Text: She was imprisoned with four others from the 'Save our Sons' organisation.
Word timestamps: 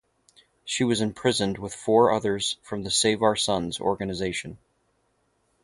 She 0.65 0.83
was 0.83 0.99
imprisoned 0.99 1.59
with 1.59 1.75
four 1.75 2.11
others 2.11 2.57
from 2.63 2.81
the 2.81 2.89
'Save 2.89 3.21
our 3.21 3.35
Sons' 3.35 3.79
organisation. 3.79 4.57